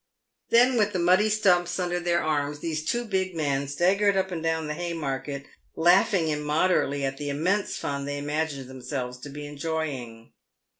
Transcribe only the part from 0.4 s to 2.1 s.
Then with the muddy stumps under